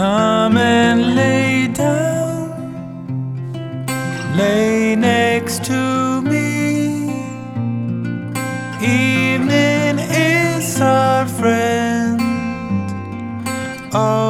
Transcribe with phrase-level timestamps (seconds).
[0.00, 2.48] Come and lay down,
[4.34, 7.12] lay next to me.
[8.80, 12.18] Evening is our friend.
[13.92, 14.29] Oh,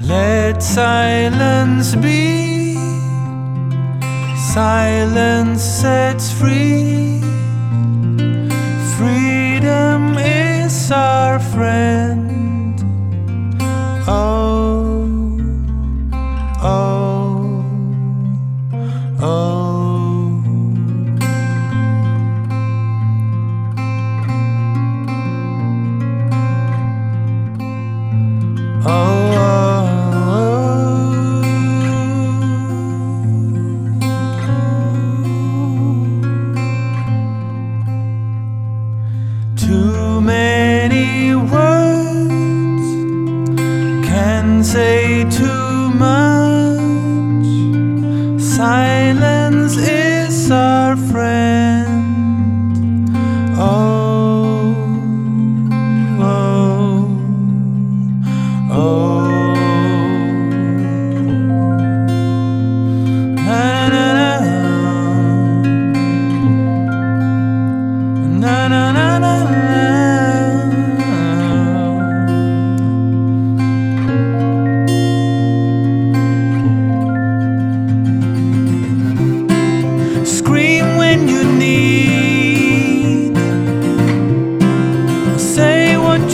[0.00, 2.74] Let silence be.
[4.36, 7.22] Silence sets free.
[44.66, 47.46] say too much.
[48.42, 52.05] Silence is our friend.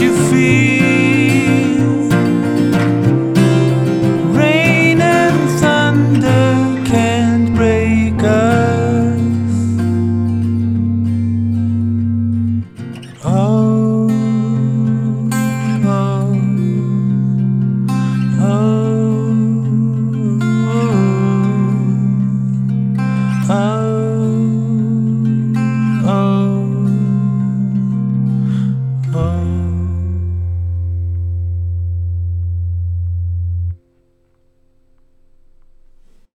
[0.02, 0.81] difícil.